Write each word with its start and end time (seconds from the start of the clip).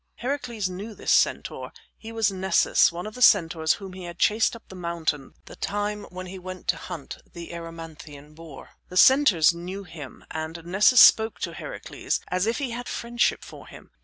Heracles 0.15 0.67
knew 0.67 0.95
this 0.95 1.11
centaur. 1.11 1.71
He 1.95 2.11
was 2.11 2.31
Nessus, 2.31 2.91
one 2.91 3.05
of 3.05 3.13
the 3.13 3.21
centaurs 3.21 3.73
whom 3.73 3.93
he 3.93 4.05
had 4.05 4.17
chased 4.17 4.55
up 4.55 4.67
the 4.67 4.75
mountain 4.75 5.35
the 5.45 5.55
time 5.55 6.05
when 6.05 6.25
he 6.25 6.39
went 6.39 6.67
to 6.69 6.75
hunt 6.75 7.19
the 7.31 7.51
Erymanthean 7.53 8.33
boar. 8.33 8.71
The 8.89 8.97
centaurs 8.97 9.53
knew 9.53 9.83
him, 9.83 10.25
and 10.31 10.65
Nessus 10.65 11.01
spoke 11.01 11.39
to 11.41 11.53
Heracles 11.53 12.19
as 12.29 12.47
if 12.47 12.57
he 12.57 12.71
had 12.71 12.87
friendship 12.89 13.43
for 13.43 13.67
him. 13.67 13.91